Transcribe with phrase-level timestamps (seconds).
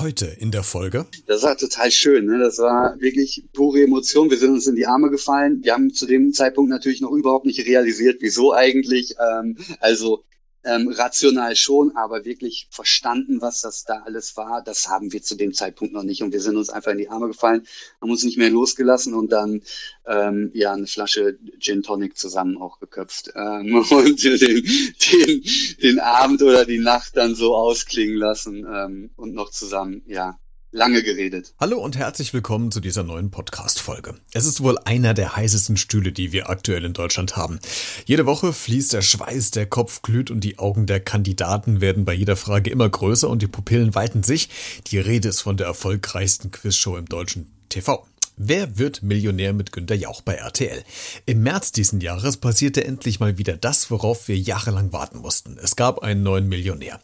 [0.00, 1.06] heute in der Folge?
[1.26, 2.26] Das war total schön.
[2.26, 2.38] Ne?
[2.38, 4.30] Das war wirklich pure Emotion.
[4.30, 5.62] Wir sind uns in die Arme gefallen.
[5.62, 9.14] Wir haben zu dem Zeitpunkt natürlich noch überhaupt nicht realisiert, wieso eigentlich.
[9.20, 10.24] Ähm, also
[10.64, 15.34] ähm, rational schon, aber wirklich verstanden, was das da alles war, das haben wir zu
[15.34, 16.22] dem Zeitpunkt noch nicht.
[16.22, 17.66] Und wir sind uns einfach in die Arme gefallen,
[18.00, 19.62] haben uns nicht mehr losgelassen und dann
[20.06, 24.64] ähm, ja eine Flasche Gin Tonic zusammen auch geköpft ähm, und den,
[25.12, 25.44] den,
[25.82, 30.38] den Abend oder die Nacht dann so ausklingen lassen ähm, und noch zusammen ja
[30.72, 31.52] lange geredet.
[31.58, 34.14] Hallo und herzlich willkommen zu dieser neuen Podcast-Folge.
[34.32, 37.58] Es ist wohl einer der heißesten Stühle, die wir aktuell in Deutschland haben.
[38.06, 42.14] Jede Woche fließt der Schweiß, der Kopf glüht und die Augen der Kandidaten werden bei
[42.14, 44.48] jeder Frage immer größer und die Pupillen weiten sich.
[44.86, 48.06] Die Rede ist von der erfolgreichsten Quizshow im deutschen TV.
[48.36, 50.82] Wer wird Millionär mit Günter Jauch bei RTL?
[51.26, 55.58] Im März diesen Jahres passierte endlich mal wieder das, worauf wir jahrelang warten mussten.
[55.62, 57.00] Es gab einen neuen Millionär.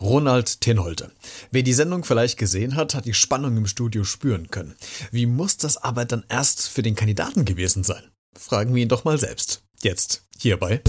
[0.00, 1.12] Ronald Tenholte.
[1.50, 4.74] Wer die Sendung vielleicht gesehen hat, hat die Spannung im Studio spüren können.
[5.12, 8.02] Wie muss das aber dann erst für den Kandidaten gewesen sein?
[8.36, 9.62] Fragen wir ihn doch mal selbst.
[9.82, 10.80] Jetzt, hierbei.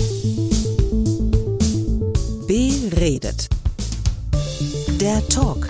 [2.48, 3.50] Beredet.
[5.00, 5.68] Der Talk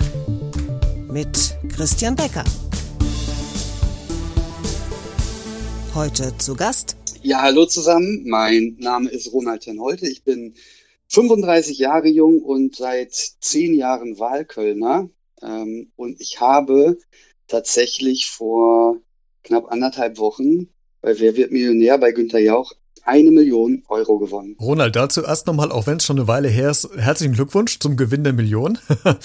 [1.08, 2.44] mit Christian Becker.
[5.94, 6.96] Heute zu Gast.
[7.22, 8.22] Ja, hallo zusammen.
[8.26, 10.08] Mein Name ist Ronald Tenholte.
[10.08, 10.54] Ich bin
[11.08, 15.10] 35 Jahre jung und seit zehn Jahren Wahlkölner.
[15.42, 16.96] Ähm, und ich habe
[17.46, 18.96] tatsächlich vor
[19.44, 20.68] knapp anderthalb Wochen
[21.02, 22.72] bei Wer wird Millionär bei Günter Jauch
[23.04, 24.56] eine Million Euro gewonnen.
[24.60, 27.96] Ronald, dazu erst nochmal, auch wenn es schon eine Weile her ist, herzlichen Glückwunsch zum
[27.96, 28.78] Gewinn der Million.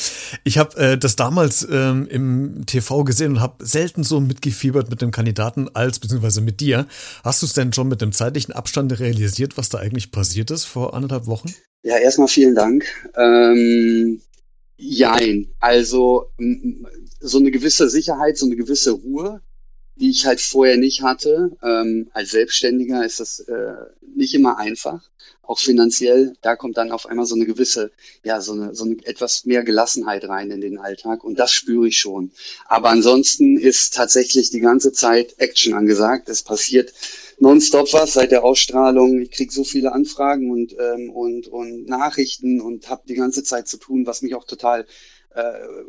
[0.43, 5.01] ich habe äh, das damals ähm, im TV gesehen und habe selten so mitgefiebert mit
[5.01, 6.87] dem Kandidaten als beziehungsweise mit dir.
[7.23, 10.65] Hast du es denn schon mit dem zeitlichen Abstand realisiert, was da eigentlich passiert ist
[10.65, 11.53] vor anderthalb Wochen?
[11.83, 12.85] Ja, erstmal vielen Dank.
[13.15, 14.21] Ähm,
[14.77, 16.31] jein, also
[17.19, 19.41] so eine gewisse Sicherheit, so eine gewisse Ruhe
[19.99, 21.51] die ich halt vorher nicht hatte.
[21.63, 23.73] Ähm, als Selbstständiger ist das äh,
[24.15, 25.01] nicht immer einfach,
[25.43, 26.33] auch finanziell.
[26.41, 27.91] Da kommt dann auf einmal so eine gewisse,
[28.23, 31.87] ja, so eine, so eine etwas mehr Gelassenheit rein in den Alltag und das spüre
[31.87, 32.31] ich schon.
[32.65, 36.29] Aber ansonsten ist tatsächlich die ganze Zeit Action angesagt.
[36.29, 36.93] Es passiert
[37.39, 39.21] nonstop was seit der Ausstrahlung.
[39.21, 43.67] Ich kriege so viele Anfragen und, ähm, und, und Nachrichten und habe die ganze Zeit
[43.67, 44.85] zu tun, was mich auch total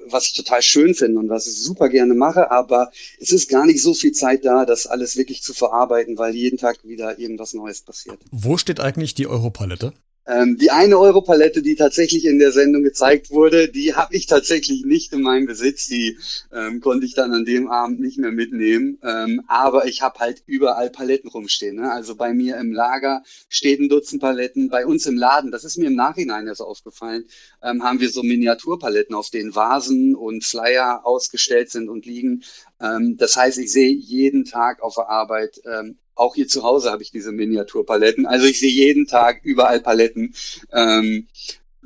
[0.06, 3.66] was ich total schön finde und was ich super gerne mache, aber es ist gar
[3.66, 7.54] nicht so viel Zeit da, das alles wirklich zu verarbeiten, weil jeden Tag wieder irgendwas
[7.54, 8.18] Neues passiert.
[8.30, 9.92] Wo steht eigentlich die Europalette?
[10.28, 14.84] Ähm, die eine Europalette, die tatsächlich in der Sendung gezeigt wurde, die habe ich tatsächlich
[14.84, 15.86] nicht in meinem Besitz.
[15.86, 16.18] Die
[16.52, 18.98] ähm, konnte ich dann an dem Abend nicht mehr mitnehmen.
[19.02, 21.76] Ähm, aber ich habe halt überall Paletten rumstehen.
[21.76, 21.90] Ne?
[21.90, 24.68] Also bei mir im Lager steht ein Dutzend Paletten.
[24.68, 27.24] Bei uns im Laden, das ist mir im Nachhinein erst aufgefallen,
[27.62, 32.44] ähm, haben wir so Miniaturpaletten, auf denen Vasen und Flyer ausgestellt sind und liegen.
[32.80, 36.90] Ähm, das heißt, ich sehe jeden Tag auf der Arbeit ähm, auch hier zu Hause
[36.90, 38.26] habe ich diese Miniaturpaletten.
[38.26, 40.34] Also ich sehe jeden Tag überall Paletten.
[40.72, 41.28] Ähm,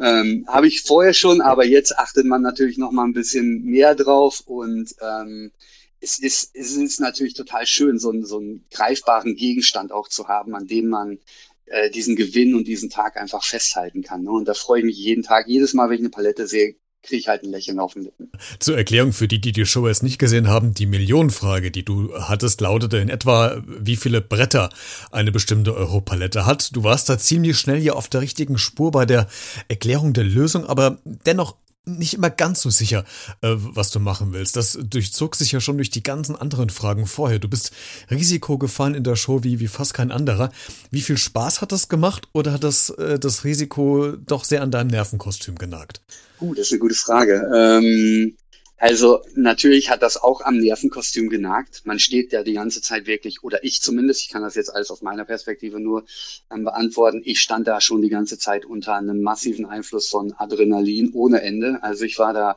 [0.00, 3.94] ähm, habe ich vorher schon, aber jetzt achtet man natürlich noch mal ein bisschen mehr
[3.94, 5.52] drauf und ähm,
[6.00, 10.26] es ist, es ist natürlich total schön, so, einen, so einen greifbaren Gegenstand auch zu
[10.28, 11.18] haben, an dem man
[11.66, 14.24] äh, diesen Gewinn und diesen Tag einfach festhalten kann.
[14.24, 14.30] Ne?
[14.30, 17.20] Und da freue ich mich jeden Tag, jedes Mal, wenn ich eine Palette sehe, kriege
[17.20, 18.30] ich halt ein Lächeln auf den Lippen.
[18.58, 22.14] Zur Erklärung für die, die die Show jetzt nicht gesehen haben, die Millionenfrage, die du
[22.14, 24.70] hattest, lautete in etwa, wie viele Bretter
[25.10, 26.74] eine bestimmte Europalette hat.
[26.76, 29.26] Du warst da ziemlich schnell hier auf der richtigen Spur bei der
[29.68, 33.04] Erklärung der Lösung, aber dennoch nicht immer ganz so sicher,
[33.40, 34.56] äh, was du machen willst.
[34.56, 37.38] Das durchzog sich ja schon durch die ganzen anderen Fragen vorher.
[37.38, 37.72] Du bist
[38.10, 40.50] Risiko gefahren in der Show wie, wie fast kein anderer.
[40.90, 44.70] Wie viel Spaß hat das gemacht oder hat das, äh, das Risiko doch sehr an
[44.70, 46.02] deinem Nervenkostüm genagt?
[46.40, 47.42] Uh, das ist eine gute Frage.
[47.54, 48.36] Ähm,
[48.82, 51.82] also natürlich hat das auch am Nervenkostüm genagt.
[51.84, 54.90] Man steht ja die ganze Zeit wirklich, oder ich zumindest, ich kann das jetzt alles
[54.90, 56.04] aus meiner Perspektive nur
[56.52, 61.12] ähm, beantworten, ich stand da schon die ganze Zeit unter einem massiven Einfluss von Adrenalin
[61.12, 61.78] ohne Ende.
[61.80, 62.56] Also ich war da,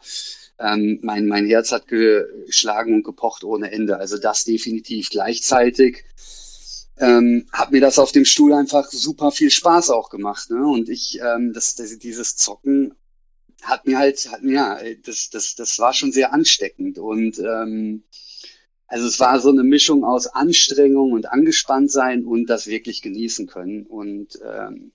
[0.57, 3.97] ähm, mein, mein Herz hat geschlagen und gepocht ohne Ende.
[3.97, 6.05] Also das definitiv gleichzeitig.
[6.97, 10.49] Ähm, hat mir das auf dem Stuhl einfach super viel Spaß auch gemacht.
[10.49, 10.65] Ne?
[10.65, 12.95] Und ich, ähm, das, das, dieses Zocken
[13.65, 16.97] hat mir halt, hat mir, ja, das, das, das war schon sehr ansteckend.
[16.97, 18.03] Und ähm,
[18.87, 23.47] also es war so eine Mischung aus Anstrengung und angespannt sein und das wirklich genießen
[23.47, 23.85] können.
[23.85, 24.91] Und ähm,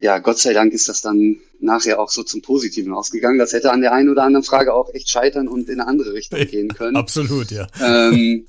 [0.00, 3.38] ja, Gott sei Dank ist das dann nachher auch so zum Positiven ausgegangen.
[3.38, 6.12] Das hätte an der einen oder anderen Frage auch echt scheitern und in eine andere
[6.12, 6.96] Richtung gehen können.
[6.96, 7.68] Absolut, ja.
[7.80, 8.46] Ähm,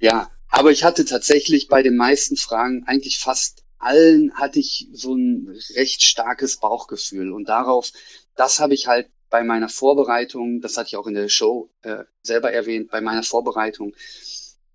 [0.00, 5.14] ja, aber ich hatte tatsächlich bei den meisten Fragen eigentlich fast allen hatte ich so
[5.14, 7.92] ein recht starkes Bauchgefühl und darauf
[8.34, 12.04] das habe ich halt bei meiner Vorbereitung, das hatte ich auch in der Show äh,
[12.22, 13.94] selber erwähnt, bei meiner Vorbereitung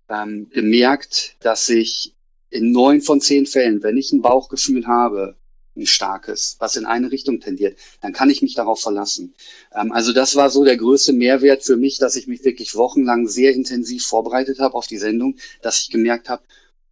[0.08, 2.14] ähm, gemerkt, dass ich
[2.50, 5.36] in neun von zehn Fällen, wenn ich ein Bauchgefühl habe,
[5.74, 9.34] ein starkes, was in eine Richtung tendiert, dann kann ich mich darauf verlassen.
[9.74, 13.26] Ähm, also das war so der größte Mehrwert für mich, dass ich mich wirklich wochenlang
[13.26, 16.42] sehr intensiv vorbereitet habe auf die Sendung, dass ich gemerkt habe,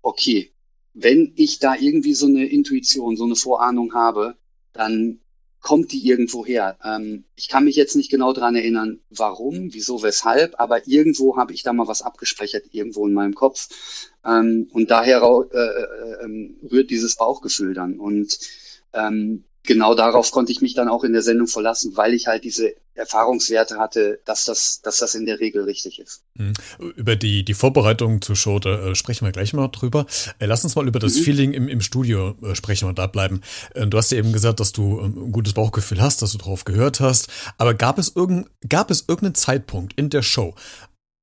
[0.01, 0.51] okay,
[0.93, 4.37] wenn ich da irgendwie so eine Intuition, so eine Vorahnung habe,
[4.73, 5.21] dann
[5.61, 6.79] kommt die irgendwo her.
[6.83, 11.53] Ähm, ich kann mich jetzt nicht genau dran erinnern, warum, wieso, weshalb, aber irgendwo habe
[11.53, 13.69] ich da mal was abgespeichert, irgendwo in meinem Kopf.
[14.25, 18.01] Ähm, und daher äh, äh, ähm, rührt dieses Bauchgefühl dann.
[18.01, 18.39] Und
[18.95, 22.45] ähm, genau darauf konnte ich mich dann auch in der Sendung verlassen, weil ich halt
[22.45, 26.23] diese Erfahrungswerte hatte, dass das, dass das in der Regel richtig ist.
[26.35, 26.53] Mhm.
[26.97, 30.07] Über die, die Vorbereitung zur Show, da äh, sprechen wir gleich mal drüber.
[30.39, 31.23] Äh, lass uns mal über das mhm.
[31.23, 33.41] Feeling im, im Studio äh, sprechen und da bleiben.
[33.75, 36.65] Du hast ja eben gesagt, dass du ähm, ein gutes Bauchgefühl hast, dass du drauf
[36.65, 37.29] gehört hast.
[37.59, 40.55] Aber gab es, irgend, gab es irgendeinen Zeitpunkt in der Show,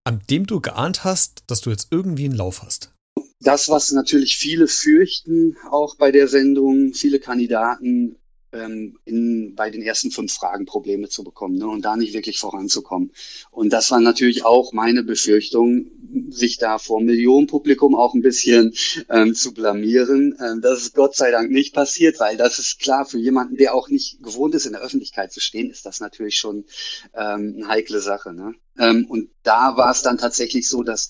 [0.03, 2.91] an dem du geahnt hast, dass du jetzt irgendwie einen Lauf hast?
[3.39, 8.15] Das, was natürlich viele fürchten, auch bei der Sendung, viele Kandidaten,
[8.57, 12.39] ähm, in, bei den ersten fünf Fragen Probleme zu bekommen ne, und da nicht wirklich
[12.39, 13.11] voranzukommen.
[13.51, 15.87] Und das war natürlich auch meine Befürchtung,
[16.29, 18.73] sich da vor Millionenpublikum auch ein bisschen
[19.09, 20.37] ähm, zu blamieren.
[20.43, 23.73] Ähm, das ist Gott sei Dank nicht passiert, weil das ist klar, für jemanden, der
[23.73, 26.65] auch nicht gewohnt ist, in der Öffentlichkeit zu stehen, ist das natürlich schon
[27.13, 28.33] ähm, eine heikle Sache.
[28.33, 28.55] Ne?
[28.79, 31.09] Ähm, und da war es dann tatsächlich so, dass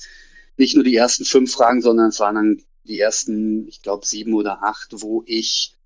[0.57, 4.33] nicht nur die ersten fünf Fragen, sondern es waren dann die ersten, ich glaube, sieben
[4.33, 5.76] oder acht, wo ich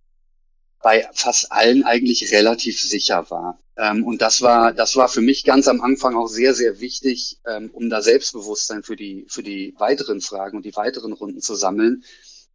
[0.84, 3.60] bei fast allen eigentlich relativ sicher war.
[3.78, 7.40] Ähm, und das war, das war für mich ganz am Anfang auch sehr, sehr wichtig,
[7.48, 11.56] ähm, um da Selbstbewusstsein für die, für die weiteren Fragen und die weiteren Runden zu
[11.56, 12.04] sammeln,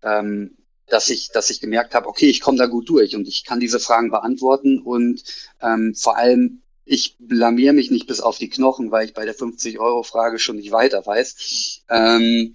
[0.02, 0.56] ähm,
[0.88, 3.61] dass ich, dass ich gemerkt habe, okay, ich komme da gut durch und ich kann
[3.61, 5.23] diese Fragen beantworten und
[5.61, 9.34] ähm, vor allem ich blamier mich nicht bis auf die Knochen, weil ich bei der
[9.34, 11.82] 50-Euro-Frage schon nicht weiter weiß.
[11.90, 12.55] Ähm,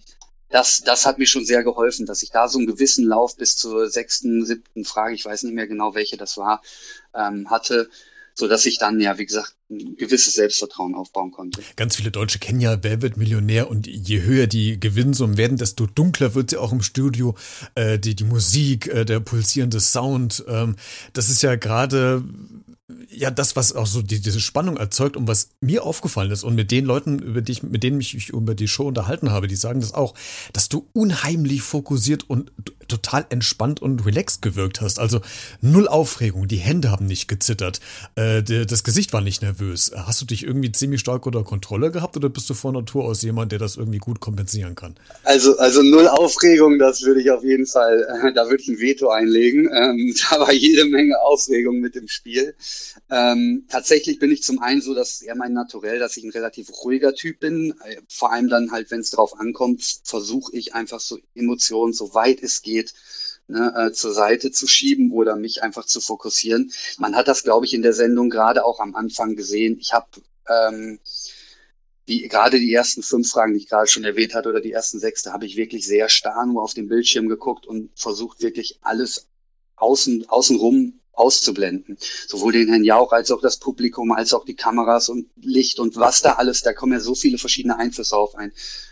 [0.51, 3.56] das, das hat mir schon sehr geholfen, dass ich da so einen gewissen Lauf bis
[3.57, 6.62] zur sechsten, siebten Frage, ich weiß nicht mehr genau, welche das war,
[7.13, 7.89] ähm, hatte,
[8.33, 11.62] so dass ich dann ja, wie gesagt, ein gewisses Selbstvertrauen aufbauen konnte.
[11.75, 15.88] Ganz viele Deutsche kennen ja Wer wird Millionär und je höher die Gewinnsummen werden, desto
[15.88, 17.35] dunkler wird sie auch im Studio.
[17.75, 20.75] Äh, die, die Musik, äh, der pulsierende Sound, ähm,
[21.13, 22.23] das ist ja gerade
[23.09, 26.56] ja das, was auch so die, diese Spannung erzeugt und was mir aufgefallen ist und
[26.56, 29.47] mit den Leuten, über die ich, mit denen ich mich über die Show unterhalten habe,
[29.47, 30.13] die sagen das auch,
[30.53, 32.51] dass du unheimlich fokussiert und
[32.88, 35.00] total entspannt und relaxed gewirkt hast.
[35.00, 35.21] Also
[35.62, 37.79] null Aufregung, die Hände haben nicht gezittert,
[38.15, 39.60] äh, das Gesicht war nicht nervös.
[39.95, 43.21] Hast du dich irgendwie ziemlich stark unter Kontrolle gehabt oder bist du von Natur aus
[43.21, 44.95] jemand, der das irgendwie gut kompensieren kann?
[45.23, 48.79] Also, also null Aufregung, das würde ich auf jeden Fall, äh, da würde ich ein
[48.79, 49.69] Veto einlegen.
[49.73, 52.55] Ähm, da war jede Menge Aufregung mit dem Spiel.
[53.09, 56.69] Ähm, tatsächlich bin ich zum einen so, dass eher mein Naturell, dass ich ein relativ
[56.83, 57.73] ruhiger Typ bin.
[57.83, 62.13] Äh, vor allem dann halt, wenn es drauf ankommt, versuche ich einfach so Emotionen, so
[62.13, 62.93] weit es geht,
[63.51, 66.71] ne, äh, zur Seite zu schieben oder mich einfach zu fokussieren.
[66.98, 69.77] Man hat das, glaube ich, in der Sendung gerade auch am Anfang gesehen.
[69.80, 70.07] Ich habe
[70.48, 71.00] ähm,
[72.07, 75.00] die, gerade die ersten fünf Fragen, die ich gerade schon erwähnt hatte, oder die ersten
[75.00, 78.80] sechs, da habe ich wirklich sehr starr nur auf den Bildschirm geguckt und versucht wirklich
[78.81, 79.27] alles
[79.81, 81.98] außen, außenrum auszublenden.
[82.28, 85.95] Sowohl den Herrn Jauch als auch das Publikum, als auch die Kameras und Licht und
[85.98, 88.51] was da alles, da kommen ja so viele verschiedene Einflüsse auf ein,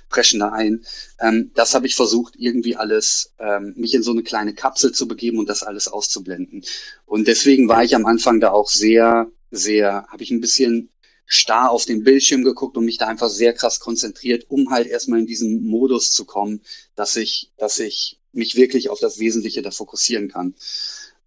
[0.09, 0.85] preschen da ein.
[1.19, 5.07] Ähm, das habe ich versucht, irgendwie alles, ähm, mich in so eine kleine Kapsel zu
[5.07, 6.63] begeben und das alles auszublenden.
[7.05, 10.89] Und deswegen war ich am Anfang da auch sehr, sehr, habe ich ein bisschen
[11.25, 15.19] starr auf den Bildschirm geguckt und mich da einfach sehr krass konzentriert, um halt erstmal
[15.19, 16.61] in diesen Modus zu kommen,
[16.95, 20.55] dass ich, dass ich mich wirklich auf das Wesentliche da fokussieren kann.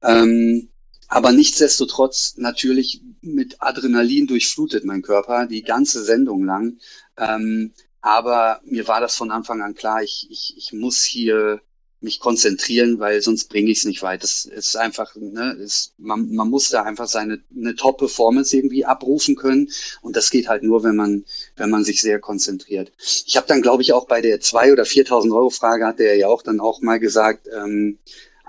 [0.02, 0.68] Ähm,
[1.08, 6.78] aber nichtsdestotrotz natürlich mit Adrenalin durchflutet mein Körper die ganze Sendung lang.
[7.18, 11.60] Ähm, aber mir war das von Anfang an klar, ich, ich, ich muss hier
[12.02, 14.22] mich konzentrieren, weil sonst bringe ich es nicht weit.
[14.22, 19.36] Das ist einfach, ne, ist, man, man muss da einfach seine eine Top-Performance irgendwie abrufen
[19.36, 21.24] können und das geht halt nur, wenn man
[21.56, 22.92] wenn man sich sehr konzentriert.
[23.26, 26.16] Ich habe dann, glaube ich, auch bei der zwei oder 4.000 Euro Frage hat er
[26.16, 27.98] ja auch dann auch mal gesagt, ähm,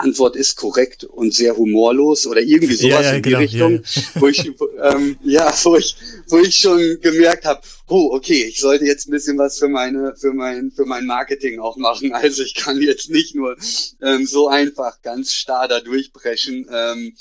[0.03, 3.71] Antwort ist korrekt und sehr humorlos oder irgendwie sowas ja, ja, in die genau, Richtung,
[3.83, 5.95] ja, wo ich ähm, ja, wo ich
[6.27, 10.15] wo ich schon gemerkt habe, oh okay, ich sollte jetzt ein bisschen was für meine
[10.15, 12.13] für mein für mein Marketing auch machen.
[12.23, 13.57] Also ich kann jetzt nicht nur
[14.01, 16.67] ähm, so einfach ganz starr da durchbrechen.
[16.71, 17.15] Ähm,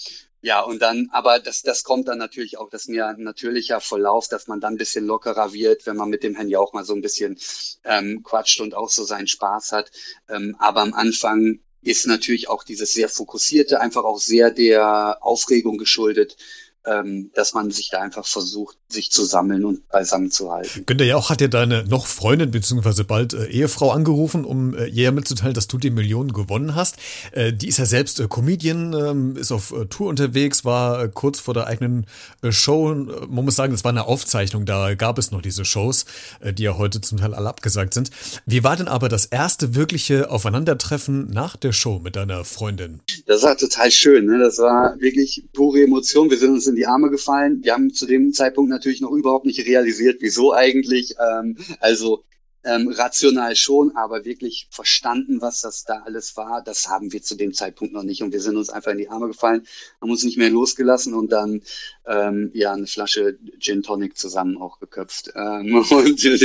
[0.45, 3.81] ja, und dann, aber das, das kommt dann natürlich auch, das ist mir ein natürlicher
[3.81, 6.85] Verlauf, dass man dann ein bisschen lockerer wird, wenn man mit dem Handy auch mal
[6.85, 7.39] so ein bisschen
[7.85, 9.93] ähm, quatscht und auch so seinen Spaß hat.
[10.29, 15.79] Ähm, aber am Anfang ist natürlich auch dieses sehr fokussierte, einfach auch sehr der Aufregung
[15.79, 16.37] geschuldet,
[16.85, 20.85] ähm, dass man sich da einfach versucht, sich zu sammeln und beisammen zu halten.
[20.85, 25.13] Günther Jauch hat ja deine noch Freundin beziehungsweise bald äh, Ehefrau angerufen, um äh, ihr
[25.13, 26.97] mitzuteilen, dass du die Millionen gewonnen hast.
[27.33, 31.11] Äh, die ist ja selbst äh, Comedian, ähm, ist auf äh, Tour unterwegs, war äh,
[31.13, 32.07] kurz vor der eigenen
[32.43, 32.91] äh, Show.
[32.91, 36.05] Äh, man muss sagen, es war eine Aufzeichnung, da gab es noch diese Shows,
[36.41, 38.11] äh, die ja heute zum Teil alle abgesagt sind.
[38.45, 43.01] Wie war denn aber das erste wirkliche Aufeinandertreffen nach der Show mit deiner Freundin?
[43.27, 44.27] Das war total schön.
[44.27, 44.39] Ne?
[44.41, 46.29] Das war wirklich pure Emotion.
[46.29, 47.63] Wir sind uns in die Arme gefallen.
[47.63, 51.15] Wir haben zu dem Zeitpunkt natürlich noch überhaupt nicht realisiert, wieso eigentlich.
[51.19, 52.25] Ähm, also
[52.65, 57.35] ähm, rational schon, aber wirklich verstanden, was das da alles war, das haben wir zu
[57.35, 58.23] dem Zeitpunkt noch nicht.
[58.23, 59.67] Und wir sind uns einfach in die Arme gefallen,
[60.01, 61.63] haben uns nicht mehr losgelassen und dann
[62.07, 66.39] ähm, ja eine Flasche Gin Tonic zusammen auch geköpft ähm, und den,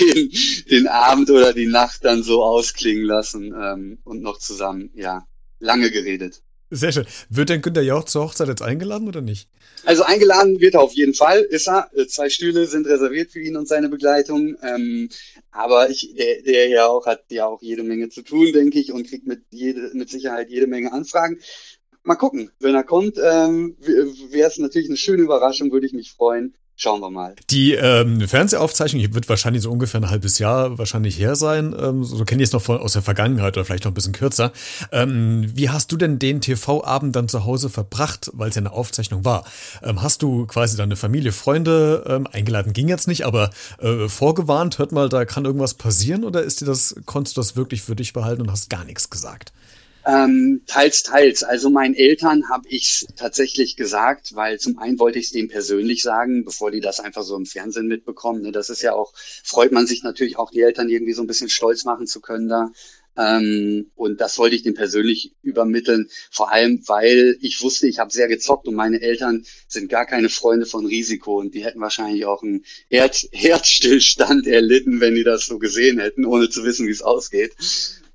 [0.00, 0.32] den,
[0.70, 5.26] den Abend oder die Nacht dann so ausklingen lassen ähm, und noch zusammen, ja,
[5.58, 6.42] lange geredet.
[6.70, 7.06] Sehr schön.
[7.28, 9.48] Wird denn Günter Jauch zur Hochzeit jetzt eingeladen oder nicht?
[9.84, 11.90] Also eingeladen wird er auf jeden Fall, ist er.
[11.94, 14.56] Äh, zwei Stühle sind reserviert für ihn und seine Begleitung.
[14.62, 15.08] Ähm,
[15.50, 18.92] aber ich, der, der ja auch hat ja auch jede Menge zu tun, denke ich,
[18.92, 21.40] und kriegt mit jede, mit Sicherheit jede Menge Anfragen.
[22.04, 26.12] Mal gucken, wenn er kommt, ähm, wäre es natürlich eine schöne Überraschung, würde ich mich
[26.12, 26.54] freuen.
[26.82, 27.34] Schauen wir mal.
[27.50, 31.76] Die ähm, Fernsehaufzeichnung wird wahrscheinlich so ungefähr ein halbes Jahr wahrscheinlich her sein.
[31.78, 34.14] Ähm, so kenne ich es noch von, aus der Vergangenheit oder vielleicht noch ein bisschen
[34.14, 34.50] kürzer.
[34.90, 38.72] Ähm, wie hast du denn den TV-Abend dann zu Hause verbracht, weil es ja eine
[38.72, 39.44] Aufzeichnung war?
[39.82, 42.72] Ähm, hast du quasi deine Familie, Freunde ähm, eingeladen?
[42.72, 46.64] Ging jetzt nicht, aber äh, vorgewarnt, hört mal, da kann irgendwas passieren oder ist dir
[46.64, 49.52] das, konntest du das wirklich für dich behalten und hast gar nichts gesagt?
[50.10, 51.44] Ähm, teils, teils.
[51.44, 56.02] Also meinen Eltern habe ich tatsächlich gesagt, weil zum einen wollte ich es denen persönlich
[56.02, 58.42] sagen, bevor die das einfach so im Fernsehen mitbekommen.
[58.42, 58.50] Ne?
[58.50, 59.12] Das ist ja auch,
[59.44, 62.48] freut man sich natürlich auch, die Eltern irgendwie so ein bisschen stolz machen zu können
[62.48, 62.72] da.
[63.16, 68.12] Ähm, und das wollte ich denen persönlich übermitteln, vor allem weil ich wusste, ich habe
[68.12, 72.24] sehr gezockt und meine Eltern sind gar keine Freunde von Risiko und die hätten wahrscheinlich
[72.24, 76.92] auch einen Herz Herzstillstand erlitten, wenn die das so gesehen hätten, ohne zu wissen, wie
[76.92, 77.52] es ausgeht.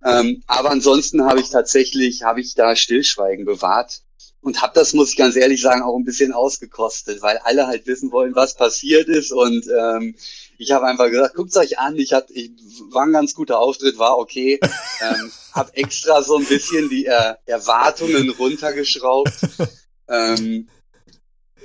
[0.05, 4.03] Ähm, aber ansonsten habe ich tatsächlich, habe ich da Stillschweigen bewahrt
[4.41, 7.87] und habe das, muss ich ganz ehrlich sagen, auch ein bisschen ausgekostet, weil alle halt
[7.87, 9.31] wissen wollen, was passiert ist.
[9.31, 10.15] Und ähm,
[10.59, 12.51] ich habe einfach gesagt, guckt euch an, ich hatte, ich
[12.91, 14.59] war ein ganz guter Auftritt, war okay,
[15.01, 19.33] ähm, habe extra so ein bisschen die äh, Erwartungen runtergeschraubt.
[20.07, 20.69] Ähm,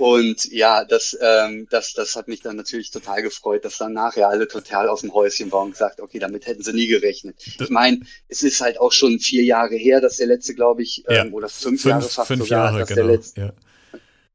[0.01, 4.31] und ja, das, ähm, das, das hat mich dann natürlich total gefreut, dass dann nachher
[4.31, 7.37] alle total aus dem Häuschen waren und gesagt, okay, damit hätten sie nie gerechnet.
[7.61, 11.05] Ich meine, es ist halt auch schon vier Jahre her, dass der letzte, glaube ich,
[11.07, 11.33] ähm, ja.
[11.33, 13.03] oder fünf, fünf, Jahre fast fünf sogar, Jahre, dass genau.
[13.03, 13.53] der letzte, ja.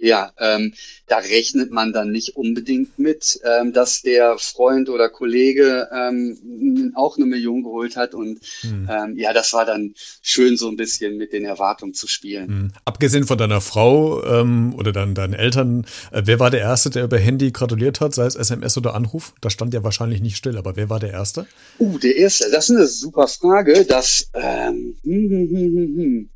[0.05, 0.75] Ja, ähm,
[1.07, 7.17] da rechnet man dann nicht unbedingt mit, ähm, dass der Freund oder Kollege ähm, auch
[7.17, 8.13] eine Million geholt hat.
[8.13, 8.87] Und hm.
[8.87, 12.47] ähm, ja, das war dann schön, so ein bisschen mit den Erwartungen zu spielen.
[12.47, 12.71] Hm.
[12.85, 17.05] Abgesehen von deiner Frau ähm, oder dann deinen Eltern, äh, wer war der Erste, der
[17.05, 19.33] über Handy gratuliert hat, sei es SMS oder Anruf?
[19.41, 21.47] Das stand ja wahrscheinlich nicht still, aber wer war der Erste?
[21.79, 23.85] Uh, der Erste, das ist eine super Frage.
[23.85, 26.29] Das, ähm, hm, hm, hm, hm, hm.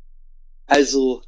[0.66, 1.22] also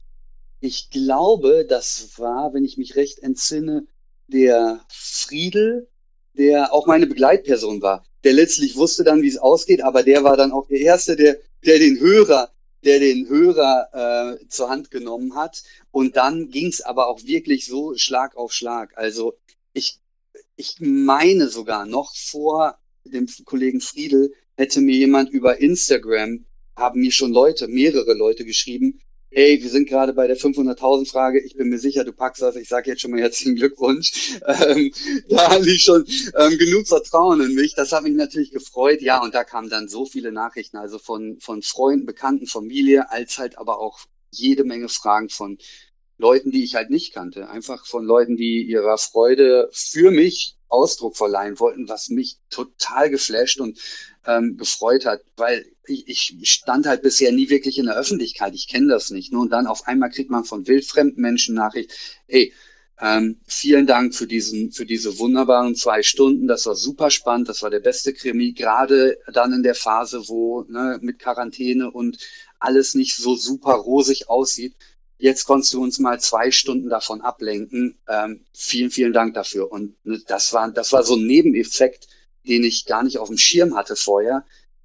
[0.63, 3.85] ich glaube, das war, wenn ich mich recht entsinne,
[4.29, 5.89] der Friedel,
[6.35, 8.05] der auch meine Begleitperson war.
[8.23, 11.37] Der letztlich wusste dann, wie es ausgeht, aber der war dann auch der Erste, der,
[11.67, 12.53] der den Hörer,
[12.85, 15.65] der den Hörer äh, zur Hand genommen hat.
[15.91, 18.97] Und dann ging es aber auch wirklich so Schlag auf Schlag.
[18.97, 19.35] Also
[19.73, 19.99] ich,
[20.55, 27.13] ich meine sogar noch vor dem Kollegen Friedel hätte mir jemand über Instagram haben mir
[27.13, 29.01] schon Leute, mehrere Leute geschrieben,
[29.33, 32.57] hey, wir sind gerade bei der 500.000 Frage, ich bin mir sicher, du packst das,
[32.57, 34.39] ich sage jetzt schon mal herzlichen Glückwunsch.
[34.47, 34.93] Ähm,
[35.29, 36.05] da liegt schon
[36.39, 39.01] ähm, genug Vertrauen in mich, das hat mich natürlich gefreut.
[39.01, 43.39] Ja, und da kamen dann so viele Nachrichten, also von, von Freunden, Bekannten, Familie, als
[43.39, 45.59] halt aber auch jede Menge Fragen von
[46.19, 47.49] Leuten, die ich halt nicht kannte.
[47.49, 53.61] Einfach von Leuten, die ihrer Freude für mich Ausdruck verleihen wollten, was mich total geflasht
[53.61, 53.79] und
[54.27, 56.07] ähm, gefreut hat, weil ich,
[56.41, 58.55] ich stand halt bisher nie wirklich in der Öffentlichkeit.
[58.55, 59.33] Ich kenne das nicht.
[59.33, 61.91] Nur und dann auf einmal kriegt man von wildfremden Menschen Nachricht,
[62.27, 62.53] hey,
[63.01, 66.47] ähm, vielen Dank für diesen, für diese wunderbaren zwei Stunden.
[66.47, 67.49] Das war super spannend.
[67.49, 68.53] Das war der beste Krimi.
[68.53, 72.19] Gerade dann in der Phase, wo ne, mit Quarantäne und
[72.61, 74.77] alles nicht so super rosig aussieht.
[75.23, 77.97] Jetzt konntest du uns mal zwei Stunden davon ablenken.
[78.09, 79.71] Ähm, vielen, vielen Dank dafür.
[79.71, 82.09] Und ne, das war, das war so ein Nebeneffekt,
[82.45, 84.45] den ich gar nicht auf dem Schirm hatte vorher,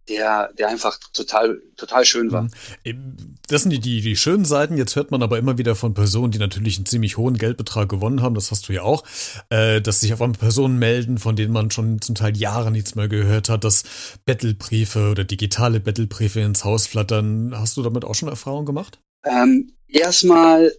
[0.10, 2.44] der, der einfach total, total schön war.
[2.86, 3.38] Mhm.
[3.48, 4.77] Das sind die, die, die schönen Seiten.
[4.77, 8.22] Jetzt hört man aber immer wieder von Personen, die natürlich einen ziemlich hohen Geldbetrag gewonnen
[8.22, 8.36] haben.
[8.36, 9.06] Das hast du ja auch,
[9.50, 12.94] äh, dass sich auf einmal Personen melden, von denen man schon zum Teil Jahre nichts
[12.94, 13.86] mehr gehört hat, dass
[14.24, 17.58] Bettelbriefe oder digitale Bettelbriefe ins Haus flattern.
[17.58, 19.00] Hast du damit auch schon Erfahrung gemacht?
[19.30, 20.72] Ähm, erstmal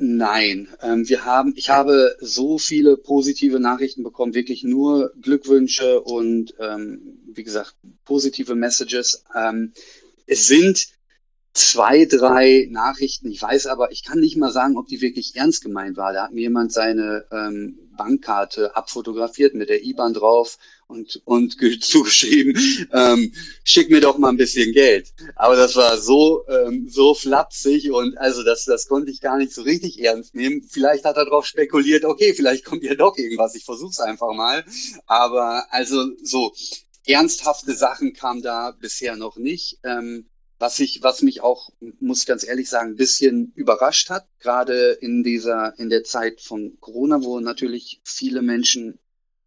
[0.00, 6.54] Nein, ähm, wir haben, ich habe so viele positive Nachrichten bekommen, wirklich nur Glückwünsche und
[6.60, 7.74] ähm, wie gesagt
[8.04, 9.24] positive Messages.
[9.34, 9.72] Ähm,
[10.26, 10.86] es sind
[11.52, 13.28] zwei, drei Nachrichten.
[13.32, 16.12] Ich weiß aber, ich kann nicht mal sagen, ob die wirklich ernst gemeint war.
[16.12, 22.88] Da hat mir jemand seine ähm, Bankkarte abfotografiert mit der IBAN drauf und, und zugeschrieben,
[22.92, 25.12] ähm, schick mir doch mal ein bisschen Geld.
[25.36, 29.52] Aber das war so, ähm, so flapsig und also das, das konnte ich gar nicht
[29.52, 30.62] so richtig ernst nehmen.
[30.68, 34.64] Vielleicht hat er darauf spekuliert, okay, vielleicht kommt ja doch irgendwas, ich versuch's einfach mal.
[35.06, 36.52] Aber also so
[37.06, 39.78] ernsthafte Sachen kam da bisher noch nicht.
[39.84, 40.28] Ähm,
[40.60, 44.90] was ich, was mich auch, muss ich ganz ehrlich sagen, ein bisschen überrascht hat, gerade
[44.90, 48.98] in dieser, in der Zeit von Corona, wo natürlich viele Menschen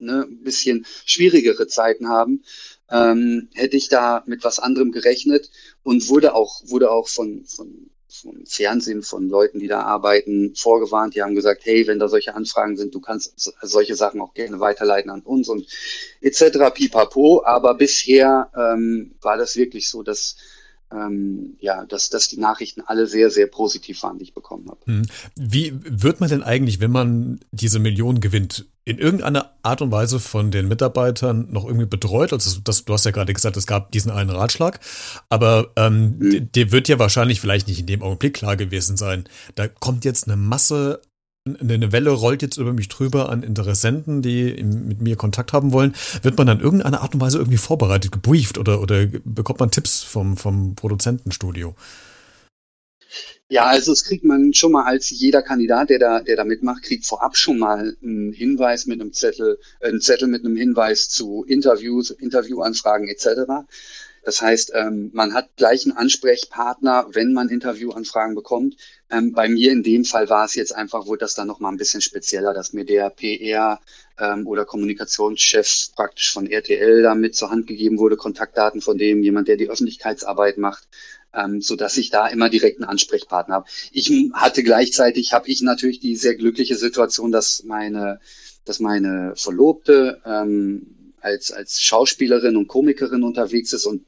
[0.01, 2.43] ne, ein bisschen schwierigere Zeiten haben,
[2.89, 5.49] ähm, hätte ich da mit was anderem gerechnet
[5.83, 11.15] und wurde auch, wurde auch von, von, vom Fernsehen, von Leuten, die da arbeiten, vorgewarnt.
[11.15, 14.59] Die haben gesagt, hey, wenn da solche Anfragen sind, du kannst solche Sachen auch gerne
[14.59, 15.65] weiterleiten an uns und
[16.19, 16.73] etc.
[16.73, 17.43] pipapo.
[17.45, 20.35] Aber bisher ähm, war das wirklich so, dass
[20.91, 24.79] ähm, ja, dass, dass die Nachrichten alle sehr, sehr positiv waren, die ich bekommen habe.
[24.85, 25.03] Hm.
[25.35, 30.19] Wie wird man denn eigentlich, wenn man diese Million gewinnt, in irgendeiner Art und Weise
[30.19, 32.33] von den Mitarbeitern noch irgendwie betreut?
[32.33, 34.79] Also das, du hast ja gerade gesagt, es gab diesen einen Ratschlag,
[35.29, 36.51] aber ähm, hm.
[36.51, 39.25] dir wird ja wahrscheinlich vielleicht nicht in dem Augenblick klar gewesen sein.
[39.55, 41.01] Da kommt jetzt eine Masse
[41.45, 45.95] eine Welle rollt jetzt über mich drüber an Interessenten, die mit mir Kontakt haben wollen.
[46.21, 50.03] Wird man dann irgendeiner Art und Weise irgendwie vorbereitet, gebrieft oder, oder bekommt man Tipps
[50.03, 51.75] vom, vom Produzentenstudio?
[53.49, 56.83] Ja, also es kriegt man schon mal als jeder Kandidat, der da, der da mitmacht,
[56.83, 61.43] kriegt vorab schon mal einen Hinweis mit einem Zettel, einen Zettel mit einem Hinweis zu
[61.43, 63.65] Interviews, Interviewanfragen etc.
[64.23, 68.75] Das heißt, ähm, man hat gleich einen Ansprechpartner, wenn man Interviewanfragen bekommt.
[69.09, 71.77] Ähm, bei mir in dem Fall war es jetzt einfach, wurde das dann nochmal ein
[71.77, 73.79] bisschen spezieller, dass mir der PR
[74.19, 79.47] ähm, oder Kommunikationschef praktisch von RTL damit zur Hand gegeben wurde, Kontaktdaten von dem, jemand,
[79.47, 80.87] der die Öffentlichkeitsarbeit macht,
[81.33, 83.69] ähm, so dass ich da immer direkt einen Ansprechpartner habe.
[83.91, 88.19] Ich hatte gleichzeitig, habe ich natürlich die sehr glückliche Situation, dass meine,
[88.65, 94.05] dass meine Verlobte ähm, als, als Schauspielerin und Komikerin unterwegs ist und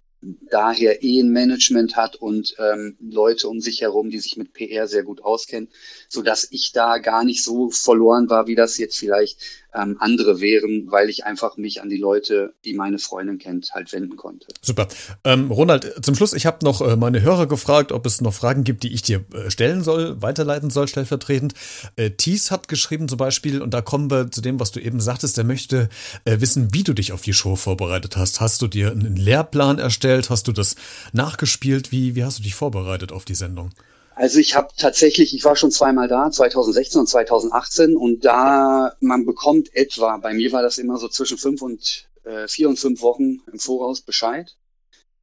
[0.49, 4.87] daher eh ein Management hat und ähm, Leute um sich herum, die sich mit PR
[4.87, 5.69] sehr gut auskennen,
[6.09, 9.39] so dass ich da gar nicht so verloren war, wie das jetzt vielleicht
[9.75, 13.91] ähm, andere wären, weil ich einfach mich an die Leute, die meine Freundin kennt, halt
[13.91, 14.47] wenden konnte.
[14.61, 14.87] Super.
[15.23, 18.63] Ähm, Ronald, zum Schluss, ich habe noch äh, meine Hörer gefragt, ob es noch Fragen
[18.63, 21.53] gibt, die ich dir äh, stellen soll, weiterleiten soll, stellvertretend.
[21.95, 24.99] Äh, Thies hat geschrieben zum Beispiel, und da kommen wir zu dem, was du eben
[24.99, 25.89] sagtest, der möchte
[26.25, 28.41] äh, wissen, wie du dich auf die Show vorbereitet hast.
[28.41, 30.12] Hast du dir einen Lehrplan erstellt?
[30.29, 30.75] Hast du das
[31.11, 31.91] nachgespielt?
[31.91, 33.71] Wie, wie hast du dich vorbereitet auf die Sendung?
[34.15, 39.25] Also ich habe tatsächlich, ich war schon zweimal da, 2016 und 2018 und da man
[39.25, 43.01] bekommt etwa, bei mir war das immer so zwischen fünf und äh, vier und fünf
[43.01, 44.55] Wochen im Voraus Bescheid,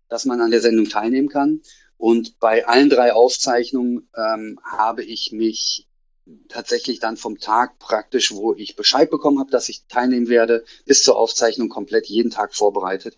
[0.09, 1.61] dass man an der Sendung teilnehmen kann.
[1.96, 5.87] Und bei allen drei Aufzeichnungen ähm, habe ich mich
[6.49, 11.03] tatsächlich dann vom Tag praktisch, wo ich Bescheid bekommen habe, dass ich teilnehmen werde, bis
[11.03, 13.16] zur Aufzeichnung komplett jeden Tag vorbereitet.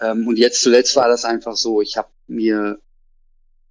[0.00, 2.80] Ähm, und jetzt zuletzt war das einfach so, ich habe mir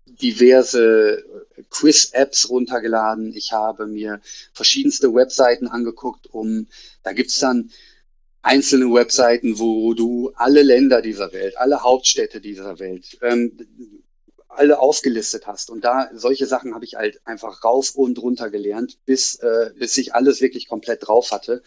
[0.06, 1.24] diverse
[1.70, 3.34] Quiz-Apps runtergeladen.
[3.34, 4.22] Ich habe mir
[4.54, 6.68] verschiedenste Webseiten angeguckt, um,
[7.04, 7.72] da gibt's dann
[8.42, 13.58] einzelne Webseiten, wo du alle Länder dieser Welt, alle Hauptstädte dieser Welt, ähm,
[14.58, 15.70] alle aufgelistet hast.
[15.70, 19.98] Und da solche Sachen habe ich halt einfach rauf und runter gelernt, bis, äh, bis
[19.98, 21.64] ich alles wirklich komplett drauf hatte.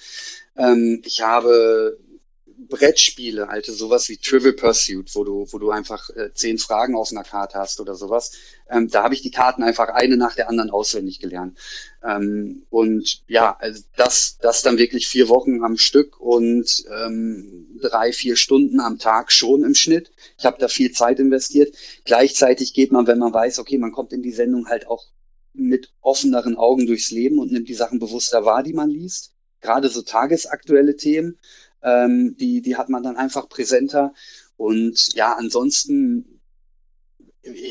[0.57, 1.98] Ähm, ich habe
[2.68, 7.10] Brettspiele, alte sowas wie Trivial Pursuit, wo du, wo du einfach äh, zehn Fragen auf
[7.10, 8.32] einer Karte hast oder sowas.
[8.68, 11.58] Ähm, da habe ich die Karten einfach eine nach der anderen auswendig gelernt.
[12.02, 18.12] Ähm, und ja, also das, das dann wirklich vier Wochen am Stück und ähm, drei,
[18.12, 20.12] vier Stunden am Tag schon im Schnitt.
[20.38, 21.74] Ich habe da viel Zeit investiert.
[22.04, 25.04] Gleichzeitig geht man, wenn man weiß, okay, man kommt in die Sendung halt auch
[25.52, 29.32] mit offeneren Augen durchs Leben und nimmt die Sachen bewusster wahr, die man liest.
[29.60, 31.38] Gerade so tagesaktuelle Themen
[31.82, 34.12] ähm, die, die hat man dann einfach präsenter.
[34.56, 36.40] Und ja, ansonsten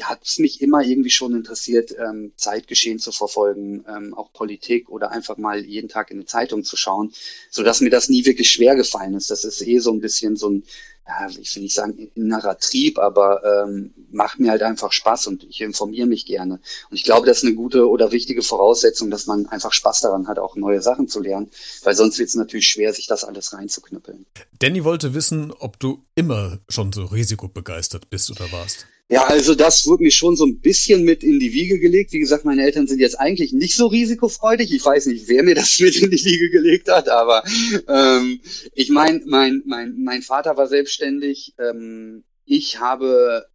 [0.02, 5.12] hat es mich immer irgendwie schon interessiert, ähm, Zeitgeschehen zu verfolgen, ähm, auch Politik oder
[5.12, 7.13] einfach mal jeden Tag in eine Zeitung zu schauen,
[7.52, 9.30] so dass mir das nie wirklich schwer gefallen ist.
[9.30, 10.63] Das ist eh so ein bisschen so ein,
[11.10, 15.43] ja, ich will nicht sagen innerer Trieb, aber ähm, macht mir halt einfach Spaß und
[15.43, 16.60] ich informiere mich gerne.
[16.89, 20.28] Und ich glaube, das ist eine gute oder wichtige Voraussetzung, dass man einfach Spaß daran
[20.28, 21.50] hat, auch neue Sachen zu lernen,
[21.84, 24.28] weil sonst wird es natürlich schwer, sich das alles reinzuknüppeln.
[24.60, 28.86] Danny wollte wissen, ob du immer schon so risikobegeistert bist oder warst.
[29.12, 32.13] Ja, also das wurde mir schon so ein bisschen mit in die Wiege gelegt.
[32.13, 34.72] Wie gesagt, meine Eltern sind jetzt eigentlich nicht so risikofreudig.
[34.72, 37.43] Ich weiß nicht, wer mir das mit in die Wiege gelegt hat, aber
[37.88, 38.39] ähm,
[38.76, 40.67] ich meine, mein, mein, mein Vater war
[41.00, 41.56] selbstständig.
[41.58, 43.48] Ähm, ich habe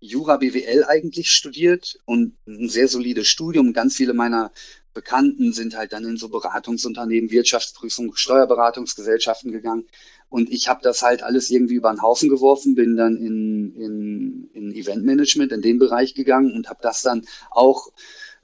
[0.00, 3.72] Jura BWL eigentlich studiert und ein sehr solides Studium.
[3.72, 4.52] Ganz viele meiner
[4.92, 9.86] Bekannten sind halt dann in so Beratungsunternehmen, Wirtschaftsprüfung, Steuerberatungsgesellschaften gegangen.
[10.28, 14.50] Und ich habe das halt alles irgendwie über den Haufen geworfen, bin dann in, in,
[14.52, 17.92] in Eventmanagement, in den Bereich gegangen und habe das dann auch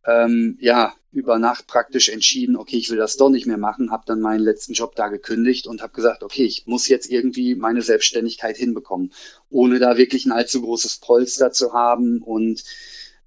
[0.06, 4.04] ähm, ja über Nacht praktisch entschieden, okay, ich will das doch nicht mehr machen, habe
[4.06, 7.82] dann meinen letzten Job da gekündigt und habe gesagt, okay, ich muss jetzt irgendwie meine
[7.82, 9.12] Selbstständigkeit hinbekommen,
[9.50, 12.62] ohne da wirklich ein allzu großes Polster zu haben und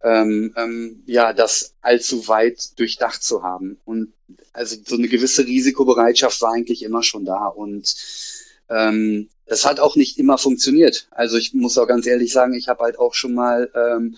[0.02, 3.80] ähm, ähm, ja, das allzu weit durchdacht zu haben.
[3.86, 4.14] Und
[4.52, 7.48] also so eine gewisse Risikobereitschaft war eigentlich immer schon da.
[7.48, 7.96] Und
[8.70, 11.08] ähm, das hat auch nicht immer funktioniert.
[11.12, 14.18] Also ich muss auch ganz ehrlich sagen, ich habe halt auch schon mal ähm,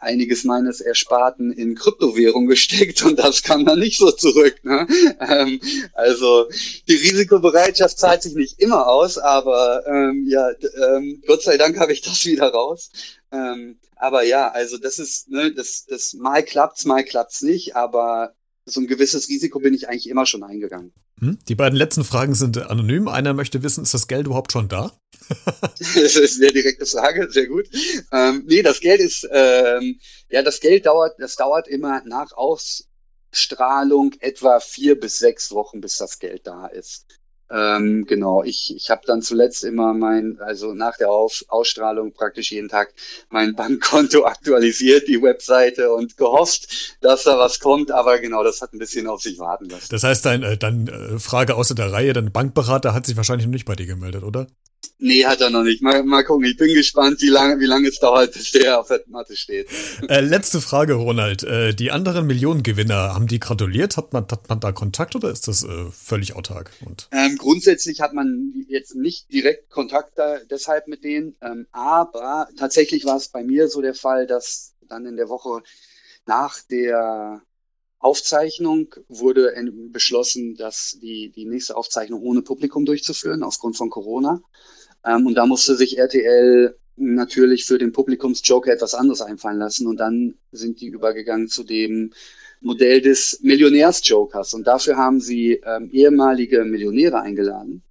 [0.00, 4.64] einiges meines Ersparten in Kryptowährung gesteckt und das kam dann nicht so zurück.
[4.64, 4.86] Ne?
[5.20, 5.60] Ähm,
[5.94, 6.48] also
[6.88, 10.50] die Risikobereitschaft zahlt sich nicht immer aus, aber ähm, ja,
[10.82, 12.90] ähm, Gott sei Dank habe ich das wieder raus.
[13.32, 18.34] Ähm, aber ja, also das ist, ne, das, das mal klappt's, mal klappt's nicht, aber
[18.66, 20.92] so ein gewisses Risiko bin ich eigentlich immer schon eingegangen.
[21.20, 21.38] Hm?
[21.48, 23.06] Die beiden letzten Fragen sind anonym.
[23.06, 24.92] Einer möchte wissen, ist das Geld überhaupt schon da?
[25.78, 27.66] das ist eine sehr direkte Frage, sehr gut.
[28.12, 34.14] Ähm, nee, das Geld ist, ähm, ja, das Geld dauert, das dauert immer nach Ausstrahlung
[34.18, 37.06] etwa vier bis sechs Wochen, bis das Geld da ist.
[37.48, 42.50] Ähm, genau, ich, ich habe dann zuletzt immer mein, also nach der Auf Ausstrahlung praktisch
[42.50, 42.92] jeden Tag
[43.30, 48.72] mein Bankkonto aktualisiert, die Webseite und gehofft, dass da was kommt, aber genau, das hat
[48.72, 49.86] ein bisschen auf sich warten lassen.
[49.90, 53.46] Das heißt, dein, äh, dein äh, Frage außer der Reihe, dein Bankberater hat sich wahrscheinlich
[53.46, 54.48] noch nicht bei dir gemeldet, oder?
[54.98, 55.82] Nee, hat er noch nicht.
[55.82, 56.44] Mal, mal gucken.
[56.44, 59.68] Ich bin gespannt, wie lange, wie lange es dauert, bis der auf der Matte steht.
[60.08, 61.42] Äh, letzte Frage, Ronald.
[61.42, 63.96] Äh, die anderen Millionengewinner, haben die gratuliert?
[63.96, 66.70] Hat man, hat man da Kontakt oder ist das äh, völlig autark?
[66.84, 71.34] Und ähm, grundsätzlich hat man jetzt nicht direkt Kontakt da, deshalb mit denen.
[71.42, 75.62] Ähm, aber tatsächlich war es bei mir so der Fall, dass dann in der Woche
[76.26, 77.42] nach der
[77.98, 79.52] Aufzeichnung wurde
[79.90, 84.42] beschlossen, dass die, die nächste Aufzeichnung ohne Publikum durchzuführen, aufgrund von Corona.
[85.04, 89.86] Ähm, und da musste sich RTL natürlich für den Publikumsjoker etwas anderes einfallen lassen.
[89.86, 92.12] Und dann sind die übergegangen zu dem
[92.60, 94.54] Modell des Millionärsjokers.
[94.54, 97.82] Und dafür haben sie ähm, ehemalige Millionäre eingeladen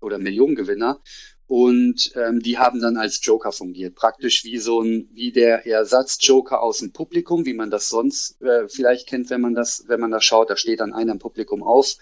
[0.00, 1.00] oder Millionengewinner
[1.50, 6.62] und ähm, die haben dann als Joker fungiert, praktisch wie so ein wie der Ersatzjoker
[6.62, 10.12] aus dem Publikum, wie man das sonst äh, vielleicht kennt, wenn man das wenn man
[10.12, 11.96] das schaut, da steht dann einer im Publikum auf,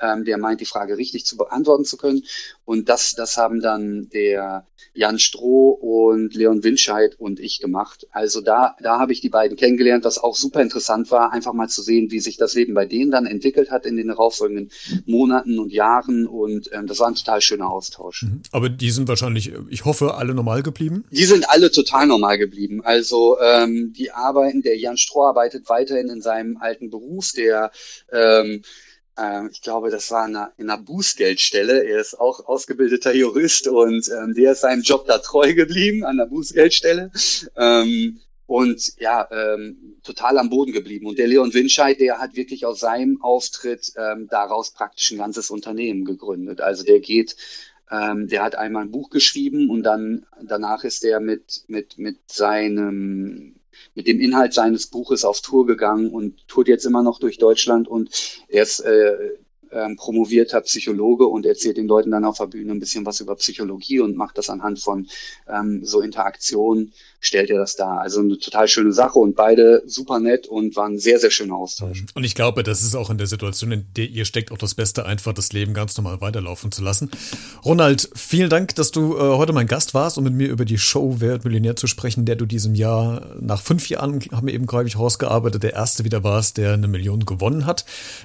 [0.00, 2.24] ähm, der meint die Frage richtig zu beantworten zu können
[2.64, 8.06] und das das haben dann der Jan Stroh und Leon Winscheid und ich gemacht.
[8.10, 11.68] Also da da habe ich die beiden kennengelernt, was auch super interessant war, einfach mal
[11.68, 14.70] zu sehen, wie sich das Leben bei denen dann entwickelt hat in den darauffolgenden
[15.06, 18.22] Monaten und Jahren und ähm, das war ein total schöner Austausch.
[18.22, 18.42] Mhm.
[18.52, 21.04] Aber die sind wahrscheinlich, ich hoffe, alle normal geblieben?
[21.10, 22.82] Die sind alle total normal geblieben.
[22.84, 27.70] Also ähm, die arbeiten, der Jan Stroh arbeitet weiterhin in seinem alten Beruf, der
[28.12, 28.62] ähm,
[29.18, 31.84] äh, ich glaube, das war in einer, in einer Bußgeldstelle.
[31.84, 36.16] Er ist auch ausgebildeter Jurist und ähm, der ist seinem Job da treu geblieben an
[36.16, 37.10] der Bußgeldstelle.
[37.56, 41.06] Ähm, und ja, ähm, total am Boden geblieben.
[41.06, 45.50] Und der Leon Winscheid, der hat wirklich aus seinem Auftritt ähm, daraus praktisch ein ganzes
[45.50, 46.62] Unternehmen gegründet.
[46.62, 47.36] Also der geht
[47.90, 52.18] ähm, der hat einmal ein Buch geschrieben und dann danach ist er mit, mit, mit
[52.26, 53.57] seinem
[53.94, 57.88] mit dem Inhalt seines Buches auf Tour gegangen und tourt jetzt immer noch durch Deutschland
[57.88, 58.10] und
[58.48, 59.16] er ist äh,
[59.72, 63.36] ähm, promovierter Psychologe und erzählt den Leuten dann auf der Bühne ein bisschen was über
[63.36, 65.08] Psychologie und macht das anhand von
[65.48, 68.00] ähm, so Interaktionen, stellt er das dar.
[68.00, 72.04] Also eine total schöne Sache und beide super nett und waren sehr, sehr schöner Austausch.
[72.14, 74.74] Und ich glaube, das ist auch in der Situation, in der ihr steckt, auch das
[74.74, 77.10] Beste, einfach das Leben ganz normal weiterlaufen zu lassen.
[77.64, 80.78] Ronald, vielen Dank, dass du äh, heute mein Gast warst, um mit mir über die
[80.78, 84.66] Show Wer Millionär zu sprechen, der du diesem Jahr nach fünf Jahren, haben wir eben
[84.66, 87.84] gerade rausgearbeitet, der erste wieder warst, der eine Million gewonnen hat.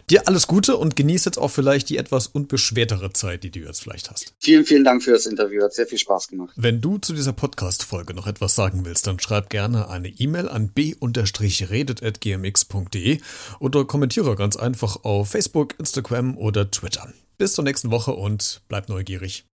[0.09, 3.81] Dir alles Gute und genieße jetzt auch vielleicht die etwas unbeschwertere Zeit, die du jetzt
[3.81, 4.35] vielleicht hast.
[4.39, 5.63] Vielen, vielen Dank für das Interview.
[5.63, 6.53] Hat sehr viel Spaß gemacht.
[6.55, 10.69] Wenn du zu dieser Podcast-Folge noch etwas sagen willst, dann schreib gerne eine E-Mail an
[10.69, 10.99] b-redet.gmx.de
[13.59, 17.11] oder kommentiere ganz einfach auf Facebook, Instagram oder Twitter.
[17.39, 19.45] Bis zur nächsten Woche und bleib neugierig.